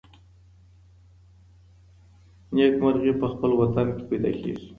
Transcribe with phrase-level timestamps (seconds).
[2.55, 4.65] نېکمرغي په خپل وطن کي پیدا کیږي.